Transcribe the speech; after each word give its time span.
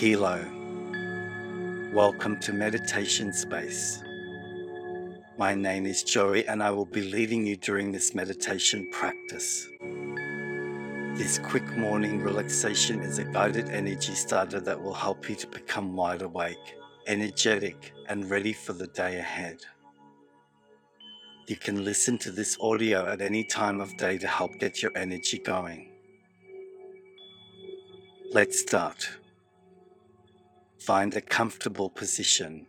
Hilo. 0.00 0.42
Welcome 1.92 2.40
to 2.40 2.54
Meditation 2.54 3.34
Space. 3.34 4.02
My 5.36 5.54
name 5.54 5.84
is 5.84 6.02
Joey 6.02 6.48
and 6.48 6.62
I 6.62 6.70
will 6.70 6.86
be 6.86 7.02
leading 7.02 7.46
you 7.46 7.56
during 7.56 7.92
this 7.92 8.14
meditation 8.14 8.88
practice. 8.92 9.68
This 11.18 11.38
quick 11.38 11.76
morning 11.76 12.22
relaxation 12.22 13.02
is 13.02 13.18
a 13.18 13.24
guided 13.24 13.68
energy 13.68 14.14
starter 14.14 14.58
that 14.60 14.82
will 14.82 14.94
help 14.94 15.28
you 15.28 15.36
to 15.36 15.46
become 15.46 15.94
wide 15.94 16.22
awake, 16.22 16.78
energetic, 17.06 17.92
and 18.08 18.30
ready 18.30 18.54
for 18.54 18.72
the 18.72 18.86
day 18.86 19.18
ahead. 19.18 19.58
You 21.46 21.56
can 21.56 21.84
listen 21.84 22.16
to 22.20 22.30
this 22.30 22.56
audio 22.62 23.06
at 23.06 23.20
any 23.20 23.44
time 23.44 23.82
of 23.82 23.94
day 23.98 24.16
to 24.16 24.26
help 24.26 24.52
get 24.60 24.82
your 24.82 24.96
energy 24.96 25.40
going. 25.40 25.90
Let's 28.32 28.60
start. 28.60 29.19
Find 30.80 31.14
a 31.14 31.20
comfortable 31.20 31.90
position. 31.90 32.66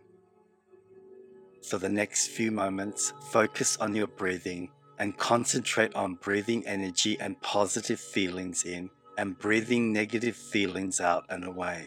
For 1.62 1.78
the 1.78 1.88
next 1.88 2.28
few 2.28 2.50
moments, 2.50 3.14
focus 3.30 3.78
on 3.78 3.94
your 3.94 4.06
breathing 4.06 4.70
and 4.98 5.16
concentrate 5.16 5.94
on 5.94 6.16
breathing 6.16 6.66
energy 6.66 7.18
and 7.18 7.40
positive 7.40 7.98
feelings 7.98 8.64
in 8.64 8.90
and 9.16 9.38
breathing 9.38 9.94
negative 9.94 10.36
feelings 10.36 11.00
out 11.00 11.24
and 11.30 11.44
away. 11.44 11.86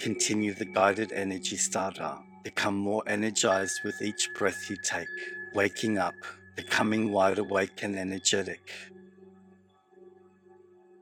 Continue 0.00 0.54
the 0.54 0.64
guided 0.64 1.12
energy 1.12 1.56
starter. 1.56 2.16
Become 2.42 2.76
more 2.76 3.04
energized 3.06 3.80
with 3.84 4.02
each 4.02 4.28
breath 4.36 4.68
you 4.68 4.76
take, 4.82 5.06
waking 5.54 5.98
up, 5.98 6.14
becoming 6.56 7.12
wide 7.12 7.38
awake 7.38 7.82
and 7.84 7.96
energetic. 7.96 8.72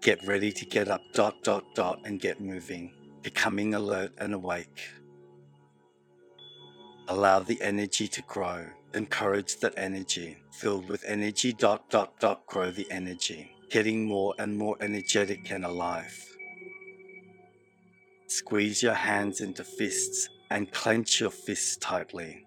Get 0.03 0.27
ready 0.27 0.51
to 0.51 0.67
get 0.67 0.89
up, 0.89 1.01
dot, 1.13 1.45
dot, 1.45 1.77
dot, 1.77 2.01
and 2.05 2.21
get 2.21 2.41
moving, 2.41 2.93
becoming 3.23 3.73
alert 3.75 4.11
and 4.19 4.35
awake. 4.35 4.91
Allow 7.07 7.39
the 7.39 7.63
energy 7.63 8.09
to 8.09 8.23
grow. 8.23 8.67
Encourage 8.95 9.61
that 9.61 9.75
energy. 9.77 10.39
Filled 10.51 10.89
with 10.89 11.05
energy, 11.07 11.53
dot, 11.53 11.89
dot, 11.89 12.19
dot, 12.19 12.45
grow 12.49 12.73
the 12.73 12.91
energy. 12.91 13.53
Getting 13.71 14.05
more 14.05 14.35
and 14.41 14.59
more 14.59 14.77
energetic 14.81 15.53
and 15.53 15.65
alive. 15.65 16.19
Squeeze 18.27 18.83
your 18.83 18.95
hands 18.95 19.41
into 19.41 19.63
fists 19.63 20.29
and 20.51 20.73
clench 20.73 21.21
your 21.21 21.31
fists 21.31 21.77
tightly. 21.77 22.45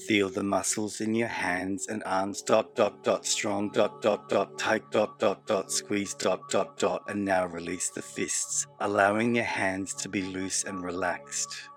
Feel 0.00 0.28
the 0.28 0.42
muscles 0.42 1.00
in 1.00 1.14
your 1.14 1.28
hands 1.28 1.86
and 1.88 2.04
arms 2.04 2.42
dot 2.42 2.76
dot 2.76 3.02
dot 3.02 3.24
strong 3.24 3.70
dot 3.70 4.02
dot 4.02 4.28
dot 4.28 4.58
tight 4.58 4.88
dot 4.90 5.18
dot 5.18 5.46
dot 5.46 5.72
squeeze 5.72 6.12
dot 6.12 6.48
dot 6.50 6.78
dot 6.78 7.02
and 7.08 7.24
now 7.24 7.46
release 7.46 7.88
the 7.90 8.02
fists, 8.02 8.66
allowing 8.80 9.34
your 9.34 9.44
hands 9.44 9.94
to 9.94 10.08
be 10.08 10.22
loose 10.22 10.64
and 10.64 10.84
relaxed. 10.84 11.70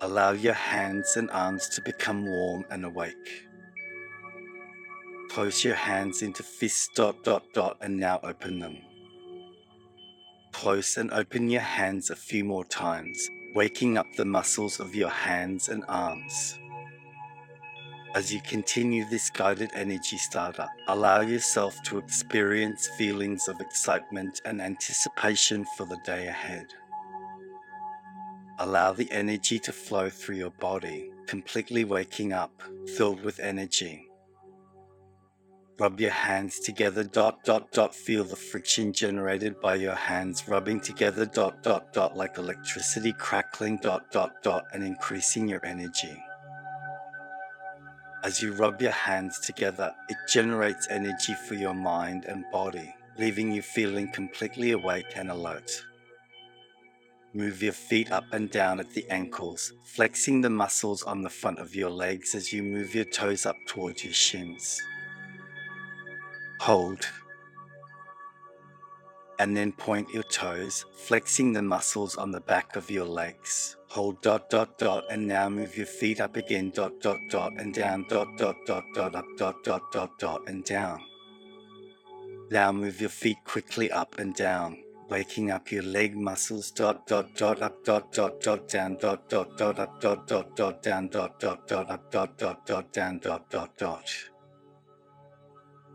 Allow 0.00 0.32
your 0.32 0.54
hands 0.54 1.16
and 1.16 1.30
arms 1.32 1.68
to 1.70 1.82
become 1.82 2.24
warm 2.24 2.64
and 2.70 2.84
awake. 2.84 3.44
Close 5.30 5.64
your 5.64 5.74
hands 5.74 6.22
into 6.22 6.42
fists 6.44 6.88
dot 6.94 7.22
dot 7.24 7.42
dot 7.52 7.76
and 7.80 7.98
now 7.98 8.20
open 8.22 8.60
them. 8.60 8.78
Close 10.52 10.96
and 10.96 11.10
open 11.12 11.50
your 11.50 11.60
hands 11.60 12.08
a 12.10 12.16
few 12.16 12.44
more 12.44 12.64
times, 12.64 13.28
waking 13.54 13.98
up 13.98 14.06
the 14.16 14.24
muscles 14.24 14.78
of 14.78 14.94
your 14.94 15.10
hands 15.10 15.68
and 15.68 15.84
arms. 15.88 16.56
As 18.12 18.34
you 18.34 18.40
continue 18.40 19.04
this 19.04 19.30
guided 19.30 19.70
energy 19.72 20.16
starter, 20.16 20.66
allow 20.88 21.20
yourself 21.20 21.80
to 21.84 21.98
experience 21.98 22.88
feelings 22.98 23.46
of 23.46 23.60
excitement 23.60 24.40
and 24.44 24.60
anticipation 24.60 25.64
for 25.76 25.86
the 25.86 25.98
day 26.04 26.26
ahead. 26.26 26.66
Allow 28.58 28.94
the 28.94 29.10
energy 29.12 29.60
to 29.60 29.72
flow 29.72 30.10
through 30.10 30.36
your 30.36 30.50
body, 30.50 31.12
completely 31.28 31.84
waking 31.84 32.32
up, 32.32 32.62
filled 32.96 33.22
with 33.22 33.38
energy. 33.38 34.08
Rub 35.78 36.00
your 36.00 36.10
hands 36.10 36.58
together, 36.58 37.04
dot, 37.04 37.44
dot, 37.44 37.70
dot. 37.70 37.94
Feel 37.94 38.24
the 38.24 38.34
friction 38.34 38.92
generated 38.92 39.60
by 39.60 39.76
your 39.76 39.94
hands 39.94 40.48
rubbing 40.48 40.80
together, 40.80 41.24
dot, 41.24 41.62
dot, 41.62 41.92
dot, 41.92 42.16
like 42.16 42.38
electricity 42.38 43.12
crackling, 43.12 43.78
dot, 43.80 44.10
dot, 44.10 44.42
dot, 44.42 44.64
and 44.74 44.82
increasing 44.82 45.48
your 45.48 45.64
energy. 45.64 46.20
As 48.22 48.42
you 48.42 48.52
rub 48.52 48.82
your 48.82 48.92
hands 48.92 49.38
together, 49.40 49.94
it 50.10 50.16
generates 50.28 50.86
energy 50.90 51.34
for 51.48 51.54
your 51.54 51.72
mind 51.72 52.26
and 52.26 52.44
body, 52.52 52.94
leaving 53.18 53.50
you 53.50 53.62
feeling 53.62 54.12
completely 54.12 54.72
awake 54.72 55.12
and 55.16 55.30
alert. 55.30 55.82
Move 57.32 57.62
your 57.62 57.72
feet 57.72 58.12
up 58.12 58.24
and 58.32 58.50
down 58.50 58.78
at 58.78 58.90
the 58.90 59.08
ankles, 59.08 59.72
flexing 59.84 60.42
the 60.42 60.50
muscles 60.50 61.02
on 61.02 61.22
the 61.22 61.30
front 61.30 61.58
of 61.58 61.74
your 61.74 61.88
legs 61.88 62.34
as 62.34 62.52
you 62.52 62.62
move 62.62 62.94
your 62.94 63.04
toes 63.04 63.46
up 63.46 63.56
towards 63.66 64.04
your 64.04 64.12
shins. 64.12 64.78
Hold 66.60 67.06
and 69.38 69.56
then 69.56 69.72
point 69.72 70.12
your 70.12 70.24
toes, 70.24 70.84
flexing 70.92 71.54
the 71.54 71.62
muscles 71.62 72.16
on 72.16 72.30
the 72.30 72.40
back 72.40 72.76
of 72.76 72.90
your 72.90 73.06
legs. 73.06 73.76
Hold 73.90 74.22
dot 74.22 74.48
dot 74.50 74.78
dot 74.78 75.04
and 75.10 75.26
now 75.26 75.48
move 75.48 75.76
your 75.76 75.84
feet 75.84 76.20
up 76.20 76.36
again 76.36 76.70
dot 76.70 77.00
dot 77.00 77.18
dot 77.28 77.54
and 77.58 77.74
down 77.74 78.06
dot 78.08 78.38
dot 78.38 78.54
dot 78.64 78.84
dot 78.94 79.16
up 79.16 79.24
dot 79.36 79.64
dot 79.64 79.82
dot 79.90 80.10
dot 80.20 80.48
and 80.48 80.62
down. 80.62 81.00
Now 82.52 82.70
move 82.70 83.00
your 83.00 83.10
feet 83.10 83.38
quickly 83.44 83.90
up 83.90 84.20
and 84.20 84.32
down, 84.32 84.78
waking 85.08 85.50
up 85.50 85.72
your 85.72 85.82
leg 85.82 86.16
muscles 86.16 86.70
dot 86.70 87.04
dot 87.08 87.34
dot 87.34 87.62
up 87.62 87.84
dot 87.84 88.12
dot 88.12 88.40
dot 88.40 88.68
down 88.68 88.96
dot 88.96 89.28
dot 89.28 89.58
dot 89.58 89.80
up 89.80 90.00
dot 90.00 90.24
dot 90.28 90.54
dot 90.54 90.82
down 90.84 91.08
dot 91.08 91.40
dot 91.40 91.66
dot 91.66 91.90
up 91.90 92.12
dot 92.12 92.38
dot 92.38 92.64
dot 92.64 92.92
down 92.92 93.18
dot 93.18 93.50
dot 93.50 93.76
dot. 93.76 94.08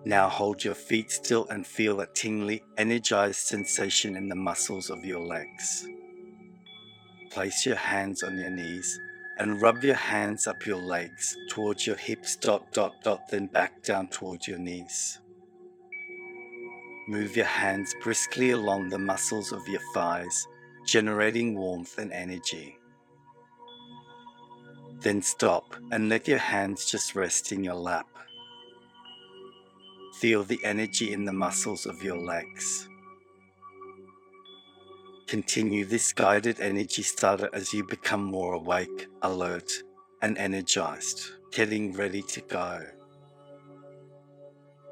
Now 0.03 0.27
hold 0.27 0.65
your 0.65 0.75
feet 0.75 1.11
still 1.11 1.47
and 1.47 1.65
feel 1.65 2.01
a 2.01 2.07
tingly, 2.07 2.61
energized 2.77 3.39
sensation 3.39 4.17
in 4.17 4.27
the 4.27 4.35
muscles 4.35 4.89
of 4.89 5.05
your 5.05 5.25
legs. 5.25 5.87
Place 7.35 7.65
your 7.65 7.75
hands 7.75 8.23
on 8.23 8.37
your 8.37 8.49
knees 8.49 8.97
and 9.39 9.61
rub 9.61 9.83
your 9.83 9.95
hands 9.95 10.47
up 10.47 10.65
your 10.65 10.77
legs 10.77 11.35
towards 11.49 11.85
your 11.85 11.97
hips, 11.97 12.37
dot, 12.37 12.71
dot, 12.71 12.93
dot, 13.03 13.27
then 13.29 13.47
back 13.47 13.83
down 13.83 14.07
towards 14.07 14.47
your 14.47 14.57
knees. 14.57 15.19
Move 17.09 17.35
your 17.35 17.45
hands 17.45 17.93
briskly 18.01 18.51
along 18.51 18.87
the 18.87 18.97
muscles 18.97 19.51
of 19.51 19.67
your 19.67 19.81
thighs, 19.93 20.47
generating 20.87 21.57
warmth 21.57 21.97
and 21.97 22.13
energy. 22.13 22.77
Then 25.01 25.21
stop 25.21 25.75
and 25.91 26.07
let 26.07 26.29
your 26.29 26.37
hands 26.37 26.89
just 26.89 27.15
rest 27.15 27.51
in 27.51 27.65
your 27.65 27.75
lap. 27.75 28.07
Feel 30.21 30.45
the 30.45 30.63
energy 30.63 31.11
in 31.11 31.25
the 31.25 31.33
muscles 31.33 31.85
of 31.85 32.01
your 32.01 32.17
legs. 32.17 32.87
Continue 35.35 35.83
this 35.83 36.13
guided 36.13 36.61
energy 36.61 37.01
starter 37.03 37.49
as 37.51 37.73
you 37.73 37.83
become 37.83 38.23
more 38.23 38.53
awake, 38.53 39.07
alert, 39.21 39.69
and 40.21 40.37
energized, 40.37 41.29
getting 41.51 41.91
ready 41.91 42.21
to 42.21 42.39
go. 42.39 42.81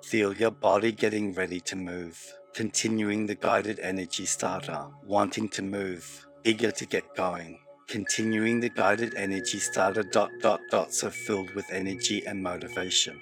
Feel 0.03 0.33
your 0.33 0.51
body 0.51 0.91
getting 0.91 1.33
ready 1.33 1.62
to 1.62 1.77
move, 1.77 2.19
continuing 2.53 3.25
the 3.25 3.35
guided 3.35 3.79
energy 3.79 4.25
starter, 4.25 4.88
wanting 5.06 5.47
to 5.47 5.62
move, 5.62 6.27
eager 6.44 6.71
to 6.71 6.85
get 6.85 7.15
going. 7.15 7.59
Continuing 7.88 8.59
the 8.59 8.68
guided 8.68 9.15
energy 9.15 9.59
starter 9.59 10.03
dot 10.03 10.29
dot 10.41 10.59
dot 10.69 10.94
so 10.94 11.09
filled 11.09 11.51
with 11.51 11.71
energy 11.71 12.25
and 12.25 12.44
motivation. 12.44 13.18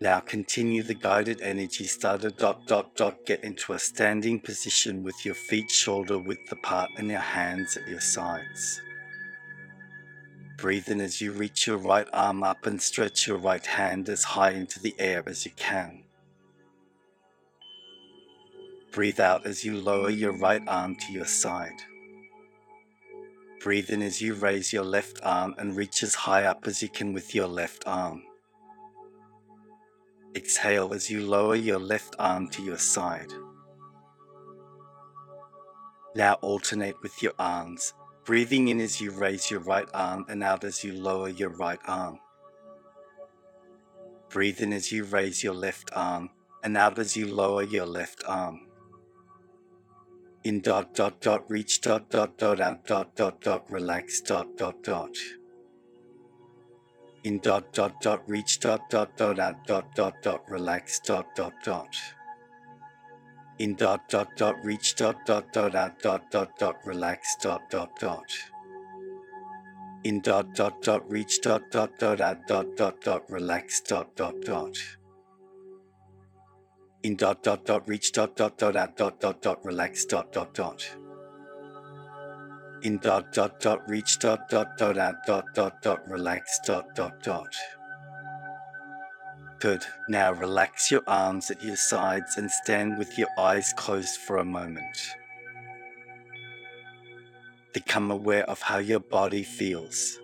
Now 0.00 0.20
continue 0.20 0.84
the 0.84 0.94
guided 0.94 1.40
energy 1.40 1.84
starter 1.84 2.30
dot 2.30 2.66
dot 2.68 2.94
dot 2.94 3.26
get 3.26 3.42
into 3.42 3.72
a 3.72 3.80
standing 3.80 4.38
position 4.38 5.02
with 5.02 5.24
your 5.24 5.34
feet 5.34 5.72
shoulder 5.72 6.18
width 6.18 6.52
apart 6.52 6.90
and 6.96 7.08
your 7.08 7.18
hands 7.18 7.76
at 7.76 7.88
your 7.88 8.00
sides. 8.00 8.80
Breathe 10.56 10.88
in 10.88 11.00
as 11.00 11.20
you 11.20 11.32
reach 11.32 11.66
your 11.66 11.78
right 11.78 12.06
arm 12.12 12.44
up 12.44 12.64
and 12.64 12.80
stretch 12.80 13.26
your 13.26 13.38
right 13.38 13.66
hand 13.66 14.08
as 14.08 14.22
high 14.22 14.52
into 14.52 14.78
the 14.78 14.94
air 15.00 15.24
as 15.26 15.44
you 15.44 15.50
can. 15.56 16.04
Breathe 18.92 19.18
out 19.18 19.46
as 19.46 19.64
you 19.64 19.76
lower 19.76 20.10
your 20.10 20.32
right 20.32 20.62
arm 20.68 20.94
to 20.94 21.12
your 21.12 21.26
side. 21.26 21.80
Breathe 23.60 23.90
in 23.90 24.02
as 24.02 24.22
you 24.22 24.34
raise 24.34 24.72
your 24.72 24.84
left 24.84 25.18
arm 25.24 25.56
and 25.58 25.76
reach 25.76 26.04
as 26.04 26.14
high 26.14 26.44
up 26.44 26.68
as 26.68 26.82
you 26.82 26.88
can 26.88 27.12
with 27.12 27.34
your 27.34 27.48
left 27.48 27.82
arm. 27.84 28.22
Exhale 30.38 30.94
as 30.94 31.10
you 31.10 31.26
lower 31.26 31.56
your 31.56 31.80
left 31.80 32.14
arm 32.16 32.48
to 32.50 32.62
your 32.62 32.78
side. 32.78 33.32
Now 36.14 36.34
alternate 36.34 36.94
with 37.02 37.20
your 37.24 37.32
arms, 37.40 37.92
breathing 38.24 38.68
in 38.68 38.78
as 38.80 39.00
you 39.00 39.10
raise 39.10 39.50
your 39.50 39.58
right 39.58 39.88
arm 39.92 40.26
and 40.28 40.44
out 40.44 40.62
as 40.62 40.84
you 40.84 40.92
lower 40.92 41.28
your 41.28 41.48
right 41.50 41.80
arm. 41.88 42.20
Breathe 44.30 44.60
in 44.60 44.72
as 44.72 44.92
you 44.92 45.02
raise 45.02 45.42
your 45.42 45.54
left 45.54 45.90
arm 45.92 46.30
and 46.62 46.76
out 46.76 47.00
as 47.00 47.16
you 47.16 47.26
lower 47.26 47.64
your 47.64 47.86
left 47.86 48.22
arm. 48.24 48.60
in 50.44 50.60
dot 50.60 50.94
dot 50.94 51.20
dot 51.20 51.50
reach 51.50 51.80
dot 51.80 52.10
dot 52.10 52.38
dot 52.38 52.60
out 52.60 52.86
dot 52.86 53.16
dot 53.16 53.40
dot 53.40 53.68
relax 53.68 54.20
dot 54.20 54.56
dot 54.56 54.84
dot 54.84 55.16
in 57.24 57.38
dot 57.40 57.72
dot 57.72 58.00
dot 58.00 58.22
reach 58.28 58.60
dot 58.60 58.88
dot 58.90 59.16
dot 59.16 59.38
out 59.38 59.66
dot 59.66 59.94
dot 59.94 60.14
dot 60.22 60.42
relax 60.48 61.00
dot 61.00 61.26
dot 61.34 61.52
dot 61.64 61.96
in 63.58 63.74
dot 63.74 64.08
dot 64.08 64.28
dot 64.36 64.54
reach 64.64 64.94
dot 64.94 65.16
dot 65.26 65.52
dot 65.52 65.74
out 65.74 66.00
dot 66.00 66.30
dot 66.30 66.56
dot 66.58 66.76
relax 66.84 67.36
dot 67.42 67.68
dot 67.70 67.90
dot 67.98 68.32
in 70.04 70.20
dot 70.20 70.54
dot 70.54 70.80
dot 70.80 71.10
reach 71.10 71.40
dot 71.40 71.62
dot 71.72 71.90
dot 71.98 72.20
out 72.20 72.46
dot 72.46 72.76
dot 72.76 73.00
dot 73.00 73.28
relax 73.28 73.80
dot 73.80 74.14
dot 74.14 74.34
dot 74.44 74.76
in 77.02 77.16
dot 77.16 77.42
dot 77.42 77.66
dot 77.66 77.88
reach 77.88 78.12
dot 78.12 78.36
dot 78.36 78.56
dot 78.56 78.76
out 78.76 78.96
dot 78.96 79.20
dot 79.20 79.42
dot 79.42 79.64
relax 79.64 80.04
dot 80.04 80.32
dot 80.32 80.54
dot 80.54 81.07
in 82.82 82.98
dot 82.98 83.32
dot 83.32 83.60
dot 83.60 83.88
reach 83.88 84.18
dot 84.18 84.48
dot 84.48 84.76
dot 84.78 84.98
out 84.98 85.16
dot 85.26 85.44
dot 85.54 85.82
dot 85.82 86.08
relax 86.08 86.58
dot 86.66 86.94
dot 86.94 87.22
dot 87.22 87.54
Good. 89.60 89.84
Now 90.08 90.32
relax 90.32 90.88
your 90.88 91.02
arms 91.08 91.50
at 91.50 91.64
your 91.64 91.76
sides 91.76 92.36
and 92.36 92.48
stand 92.48 92.96
with 92.96 93.18
your 93.18 93.28
eyes 93.36 93.72
closed 93.76 94.20
for 94.20 94.36
a 94.36 94.44
moment. 94.44 94.96
Become 97.72 98.12
aware 98.12 98.48
of 98.48 98.62
how 98.62 98.78
your 98.78 99.00
body 99.00 99.42
feels. 99.42 100.20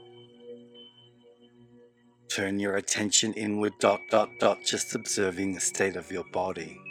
Turn 2.29 2.61
your 2.61 2.77
attention 2.77 3.33
inward 3.33 3.73
dot 3.81 4.01
dot 4.09 4.29
dot 4.39 4.59
just 4.65 4.95
observing 4.95 5.55
the 5.55 5.61
state 5.61 5.97
of 5.97 6.13
your 6.13 6.25
body. 6.33 6.84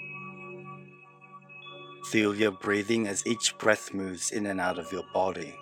Feel 2.11 2.35
your 2.35 2.51
breathing 2.51 3.07
as 3.07 3.25
each 3.25 3.57
breath 3.57 3.94
moves 3.94 4.31
in 4.31 4.45
and 4.45 4.59
out 4.59 4.77
of 4.77 4.91
your 4.91 5.05
body. 5.13 5.57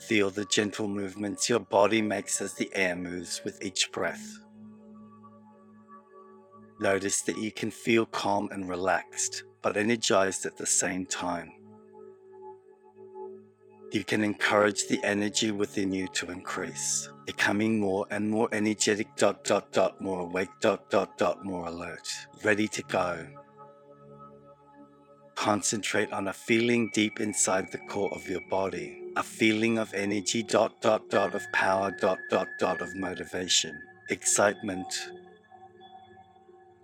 Feel 0.00 0.30
the 0.30 0.44
gentle 0.46 0.88
movements 0.88 1.48
your 1.48 1.60
body 1.60 2.00
makes 2.00 2.40
as 2.40 2.54
the 2.54 2.70
air 2.74 2.96
moves 2.96 3.42
with 3.44 3.62
each 3.62 3.92
breath. 3.92 4.38
Notice 6.80 7.22
that 7.22 7.38
you 7.38 7.52
can 7.52 7.70
feel 7.70 8.06
calm 8.06 8.48
and 8.50 8.68
relaxed, 8.68 9.44
but 9.62 9.76
energized 9.76 10.46
at 10.46 10.56
the 10.56 10.66
same 10.66 11.06
time. 11.06 11.52
You 13.92 14.04
can 14.04 14.24
encourage 14.24 14.88
the 14.88 15.02
energy 15.04 15.52
within 15.52 15.92
you 15.92 16.08
to 16.08 16.30
increase, 16.30 17.08
becoming 17.24 17.80
more 17.80 18.06
and 18.10 18.28
more 18.30 18.48
energetic, 18.52 19.14
dot, 19.16 19.44
dot, 19.44 19.72
dot, 19.72 20.00
more 20.00 20.20
awake, 20.20 20.50
dot, 20.60 20.90
dot, 20.90 21.16
dot, 21.16 21.44
more 21.44 21.66
alert, 21.66 22.08
ready 22.42 22.68
to 22.68 22.82
go. 22.84 23.26
Concentrate 25.36 26.12
on 26.12 26.28
a 26.28 26.32
feeling 26.32 26.90
deep 26.92 27.20
inside 27.20 27.70
the 27.70 27.78
core 27.78 28.12
of 28.12 28.28
your 28.28 28.40
body, 28.50 29.00
a 29.16 29.22
feeling 29.22 29.78
of 29.78 29.94
energy, 29.94 30.42
dot, 30.42 30.80
dot, 30.80 31.08
dot, 31.08 31.34
of 31.34 31.42
power, 31.52 31.94
dot, 32.00 32.18
dot, 32.30 32.48
dot, 32.58 32.80
of 32.80 32.96
motivation, 32.96 33.78
excitement, 34.10 35.10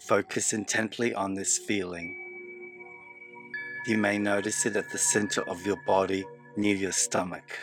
Focus 0.02 0.52
intently 0.52 1.14
on 1.14 1.34
this 1.34 1.58
feeling. 1.58 2.16
You 3.86 3.98
may 3.98 4.18
notice 4.18 4.66
it 4.66 4.74
at 4.74 4.90
the 4.90 4.98
center 4.98 5.48
of 5.48 5.64
your 5.64 5.80
body 5.86 6.24
near 6.56 6.74
your 6.74 6.90
stomach. 6.90 7.56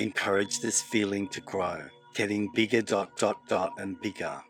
Encourage 0.00 0.58
this 0.58 0.82
feeling 0.82 1.28
to 1.28 1.40
grow, 1.42 1.80
getting 2.16 2.50
bigger 2.54 2.82
dot 2.82 3.16
dot 3.16 3.36
dot 3.48 3.74
and 3.78 4.00
bigger. 4.00 4.42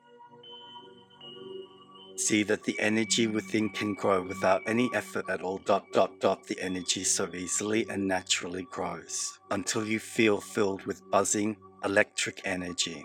See 2.19 2.43
that 2.43 2.65
the 2.65 2.79
energy 2.81 3.29
within 3.29 3.69
can 3.71 3.95
grow 3.95 4.21
without 4.21 4.63
any 4.67 4.91
effort 4.93 5.31
at 5.31 5.41
all 5.41 5.59
dot 5.59 5.85
dot 5.93 6.19
dot 6.19 6.45
the 6.49 6.61
energy 6.61 7.05
so 7.05 7.33
easily 7.33 7.87
and 7.89 8.09
naturally 8.09 8.67
grows 8.73 9.39
until 9.53 9.87
you 9.87 10.01
feel 10.01 10.41
filled 10.41 10.85
with 10.85 11.09
buzzing 11.13 11.57
electric 11.85 12.43
energy. 12.45 13.05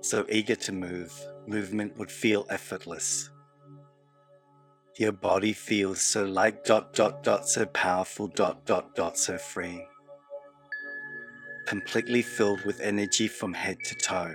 So 0.00 0.24
eager 0.30 0.56
to 0.56 0.72
move, 0.72 1.12
movement 1.46 1.98
would 1.98 2.10
feel 2.10 2.46
effortless. 2.48 3.28
Your 4.98 5.12
body 5.12 5.52
feels 5.52 6.00
so 6.00 6.24
light, 6.24 6.64
dot, 6.64 6.94
dot, 6.94 7.22
dot, 7.22 7.46
so 7.46 7.66
powerful, 7.66 8.28
dot, 8.28 8.64
dot, 8.64 8.94
dot, 8.94 9.18
so 9.18 9.36
free. 9.36 9.86
Completely 11.66 12.22
filled 12.22 12.64
with 12.64 12.80
energy 12.80 13.28
from 13.28 13.52
head 13.52 13.76
to 13.84 13.94
toe. 13.96 14.34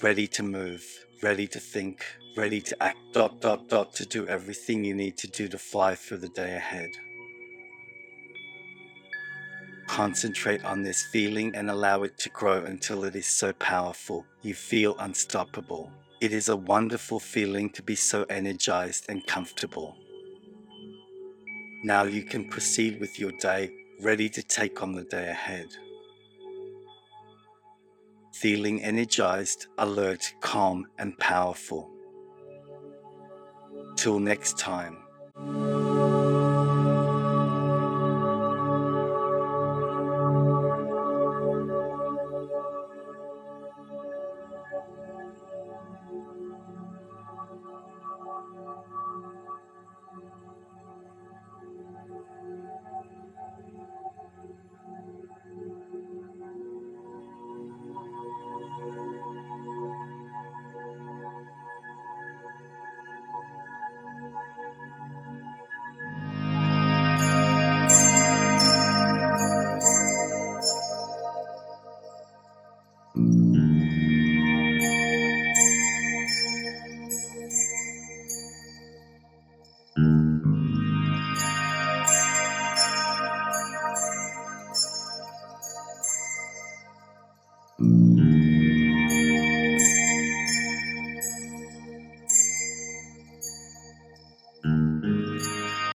Ready 0.00 0.28
to 0.28 0.44
move, 0.44 0.84
ready 1.22 1.46
to 1.46 1.60
think, 1.60 2.04
ready 2.36 2.60
to 2.62 2.82
act, 2.82 2.98
dot, 3.12 3.40
dot, 3.40 3.68
dot, 3.68 3.92
to 3.94 4.06
do 4.06 4.26
everything 4.26 4.84
you 4.84 4.94
need 4.94 5.18
to 5.18 5.26
do 5.26 5.48
to 5.48 5.58
fly 5.58 5.94
through 5.94 6.18
the 6.18 6.28
day 6.30 6.54
ahead. 6.54 6.90
Concentrate 9.86 10.64
on 10.64 10.82
this 10.82 11.02
feeling 11.12 11.54
and 11.54 11.68
allow 11.68 12.04
it 12.04 12.16
to 12.18 12.30
grow 12.30 12.64
until 12.64 13.04
it 13.04 13.16
is 13.16 13.26
so 13.26 13.52
powerful 13.54 14.24
you 14.40 14.54
feel 14.54 14.96
unstoppable. 14.98 15.92
It 16.20 16.32
is 16.32 16.48
a 16.48 16.56
wonderful 16.56 17.18
feeling 17.18 17.70
to 17.70 17.82
be 17.82 17.96
so 17.96 18.24
energized 18.30 19.06
and 19.08 19.26
comfortable. 19.26 19.96
Now 21.82 22.04
you 22.04 22.22
can 22.22 22.48
proceed 22.48 23.00
with 23.00 23.18
your 23.18 23.32
day 23.32 23.70
ready 24.00 24.28
to 24.30 24.42
take 24.42 24.82
on 24.82 24.92
the 24.92 25.04
day 25.04 25.28
ahead. 25.28 25.68
Feeling 28.40 28.82
energized, 28.82 29.66
alert, 29.76 30.32
calm, 30.40 30.86
and 30.98 31.14
powerful. 31.18 31.90
Till 33.96 34.18
next 34.18 34.58
time. 34.58 34.96